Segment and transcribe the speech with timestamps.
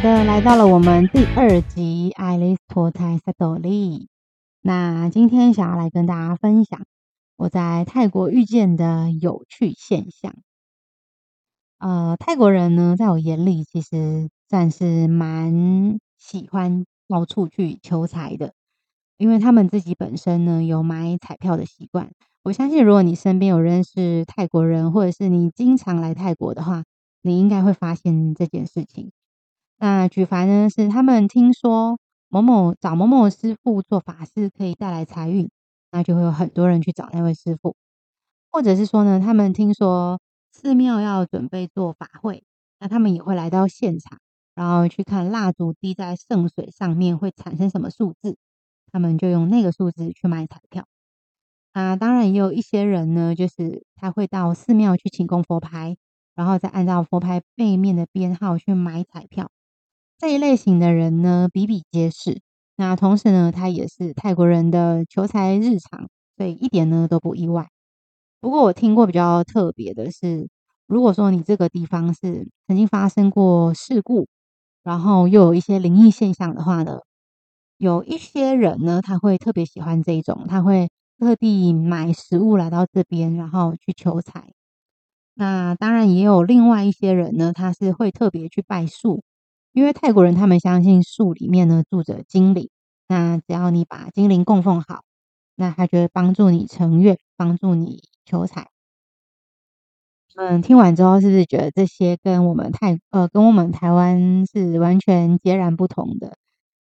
[0.00, 3.98] 好的，来到了我们第二集《爱丽丝脱胎塞斗利》。
[4.62, 6.86] 那今天想要来跟大家分享
[7.36, 10.34] 我在泰国遇见的有趣现象。
[11.76, 18.54] 呃，泰国人呢，在我眼里其实算是蛮喜欢到处去求财的，
[19.18, 22.10] 因为他们自己本身呢有买彩票的习惯。
[22.44, 26.84] 我相信，如果你身边有认识泰国人，或者是你经常来泰国的话，
[27.20, 29.12] 你应该会发现这件事情。
[29.82, 31.98] 那举凡呢，是他们听说
[32.28, 35.48] 某某找某某师傅做法事可以带来财运，
[35.90, 37.72] 那就会有很多人去找那位师傅；
[38.52, 40.20] 或者是说呢，他们听说
[40.52, 42.44] 寺庙要准备做法会，
[42.78, 44.18] 那他们也会来到现场，
[44.54, 48.36] 然后去看蜡烛滴在圣水上面会产生什么数字，
[48.92, 50.84] 他们就用那个数字去买彩票。
[51.72, 55.96] 啊，当然也有一些人呢，就是他会到寺庙去请供佛牌，
[56.34, 59.50] 然后再按照佛牌背面的编号去买彩票。
[60.20, 62.42] 这一类型的人呢，比比皆是。
[62.76, 67.70] 那同时呢，他也是泰国人的求财日常，所以一点呢都不意外。
[68.40, 70.48] 不过我听过比较特别的是，
[70.86, 74.28] 如果说你这个地方是曾经发生过事故，
[74.82, 76.98] 然后又有一些灵异现象的话呢，
[77.78, 84.52] 有一些人呢，他会特别喜欢这种，他会特地买食物来到这边，然后去求财。
[85.34, 89.22] 那当然也有另外一些人呢，他是会特别去拜树。
[89.72, 92.68] 因为泰国人他们相信树里面呢住着精灵，
[93.08, 95.02] 那只要你把精灵供奉好，
[95.56, 98.68] 那他就会帮助你成愿，帮助你求财。
[100.36, 106.36] 嗯，听完之后是不是觉得这些跟我们泰呃跟我们台湾是完全截然不同的？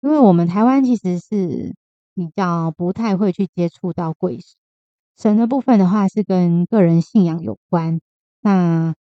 [0.00, 1.74] 因为我们台湾其实是
[2.14, 4.38] 比较不太会去接触到鬼
[5.16, 8.00] 神的部分的话，是跟个人信仰有关。
[8.40, 8.94] 那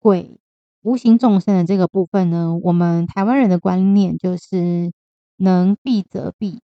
[0.00, 0.38] 鬼。
[0.84, 4.92] 无形众生的这个部分呢，我们台湾人的观念就是
[5.38, 6.60] 能避则避，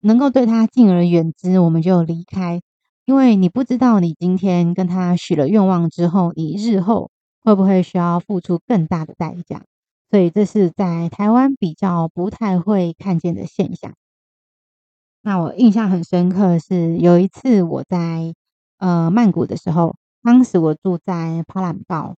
[0.00, 2.60] 能够对他敬而远之，我们就离开。
[3.04, 9.62] 因为你不知道你今天跟他许了愿望之后，你日后会不会需要付出更大的代价，
[10.10, 13.94] 所以这是在台湾比较不太会看见的现象。
[15.22, 18.34] 那我印象很深刻是有一次我在
[18.78, 19.94] 呃曼谷的时候，
[20.24, 22.16] 当时我住在帕兰堡。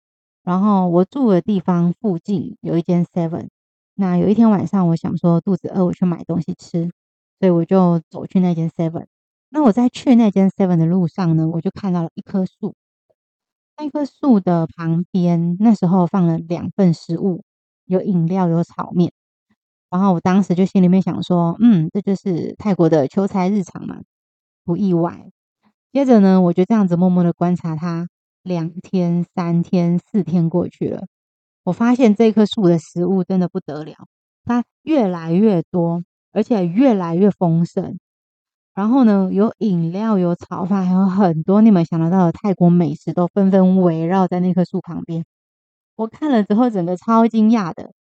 [0.50, 3.50] 然后我住的地方附近有一间 Seven，
[3.94, 6.90] 那有一天晚上，我想说肚子饿，我去买东西吃，
[7.38, 9.06] 所以我就走去那间 Seven。
[9.48, 12.74] 那我在去那间 Seven 的路上呢，我就看到了一棵树，
[13.78, 17.44] 那棵树的旁边那时候放了两份食物，
[17.84, 19.12] 有饮料，有炒面。
[19.88, 24.00] 然后我当时就心里面想说，嗯，这就是泰国的求财日常嘛，
[24.64, 25.30] 不意外。
[25.92, 28.08] 接着呢，我就这样子默默的观察它。
[28.42, 31.06] 两天、三天、四天过去了，
[31.64, 33.94] 我发现这棵树的食物真的不得了，
[34.44, 36.02] 它越来越多，
[36.32, 37.98] 而且越来越丰盛。
[38.74, 45.24] 然后呢，有饮料、有炒饭，还有很多你们想得到的泰国美食都纷纷围绕在那棵树旁边。
[45.96, 47.92] 我看了之后，整个超惊讶的，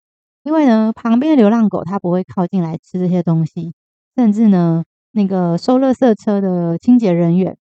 [0.44, 3.74] 因为呢，旁边的流浪狗它不会靠近来吃这些东西，
[4.16, 7.58] 甚至呢，那个收垃圾车的清洁人员。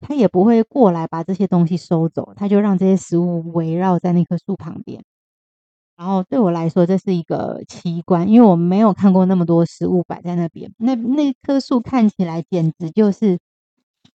[0.00, 5.02] 他也不会过来把这些东西收走，他就让这些食物围绕在那棵树旁边。
[5.96, 10.72] 然后对我来说，这是一个奇观，因为我没有看过那么多食物摆在那边。
[10.78, 13.38] 那那棵树看起来简直就是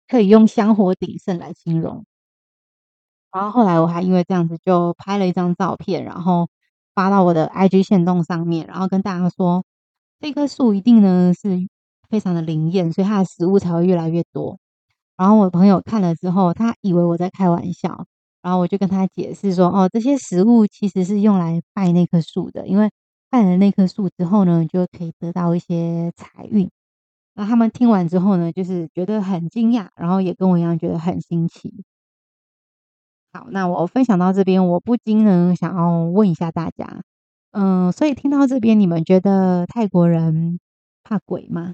[0.07, 2.05] 可以用香火鼎盛来形容。
[3.33, 6.47] 然后后来我还因为这样子就拍了一张照片，然后
[6.95, 9.65] 发到我的 IG 线动上面，然后跟大家说，
[10.21, 11.67] 这棵树一定呢是
[12.07, 14.57] 非常的灵验，所以它的食物才会越来越多。
[15.18, 18.06] 然后我朋友看了之后，他以为我在开玩笑，
[18.41, 22.90] 然后我就跟他解释说：“哦，这些食物其实是用来拜那棵树的，因为
[23.29, 26.69] 拜了那棵树之后呢，就可以得到一些财运。”
[27.35, 31.83] 那他们听完之后呢，就是觉得很惊讶，然后也跟我一样觉得很新奇。
[33.33, 37.01] 好，那我分享到这边，我不禁呢想要问一下大家，
[37.51, 40.60] 嗯，所以听到这边，你们觉得泰国人
[41.04, 41.74] 怕鬼吗？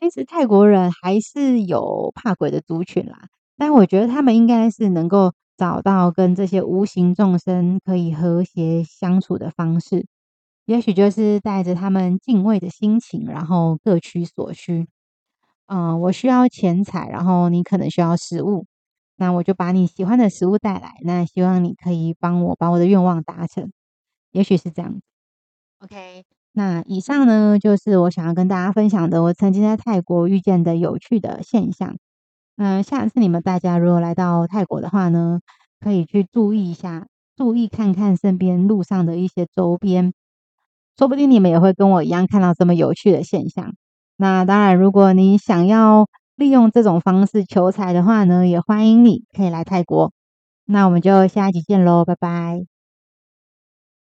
[0.00, 10.06] 其实泰国人还是有怕鬼的族群啦，但我觉得他们应该是能够找到跟这些无形众生可以和谐相处的方式，
[10.66, 14.86] 也许就是带着他们敬畏的心情，然后各取所需。
[15.66, 18.66] 嗯，我需要钱财，然后你可能需要食物，
[19.16, 23.70] 那我就把你喜欢的食物带来，那希望你可以帮我把我的愿望达成，
[24.30, 25.00] 也许是这样子。
[25.80, 26.24] OK。
[26.58, 31.96] 那以上呢，就是我想要跟大家分享的，我曾经在泰国遇见的有趣的现象。
[32.56, 35.38] 嗯，下次你们大家如果来到泰国的话呢，
[35.78, 37.06] 可以去注意一下
[37.36, 40.12] 注意看看身边路上的一些周边，
[40.98, 43.72] 说不定你们也会跟我一样看到这么有趣的现象。
[44.16, 50.10] 那当然，如果你想要利用这种方式求财的话呢，也欢迎你可以来泰国。
[50.64, 52.77] 那我们就下一集见喽，拜拜。